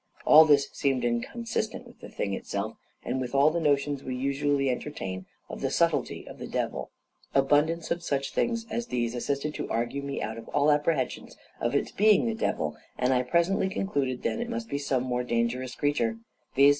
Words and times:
All 0.25 0.45
this 0.45 0.67
seemed 0.73 1.05
inconsistent 1.05 1.85
with 1.85 1.99
the 1.99 2.09
thing 2.09 2.33
itself, 2.33 2.75
and 3.05 3.21
with 3.21 3.35
all 3.35 3.51
the 3.51 3.59
notions 3.59 4.03
we 4.03 4.15
usually 4.15 4.67
entertain 4.71 5.27
of 5.47 5.61
the 5.61 5.69
subtlety 5.69 6.27
of 6.27 6.39
the 6.39 6.47
devil. 6.47 6.89
Abundance 7.35 7.91
of 7.91 8.01
such 8.01 8.33
things 8.33 8.65
as 8.71 8.87
these 8.87 9.13
assisted 9.13 9.53
to 9.53 9.69
argue 9.69 10.01
me 10.01 10.19
out 10.19 10.39
of 10.39 10.47
all 10.49 10.71
apprehensions 10.71 11.37
of 11.59 11.75
its 11.75 11.91
being 11.91 12.25
the 12.25 12.33
devil; 12.33 12.75
and 12.97 13.13
I 13.13 13.21
presently 13.21 13.69
concluded 13.69 14.23
then 14.23 14.37
that 14.39 14.45
it 14.45 14.49
must 14.49 14.69
be 14.69 14.79
some 14.79 15.03
more 15.03 15.23
dangerous 15.23 15.75
creature; 15.75 16.17
viz. 16.55 16.69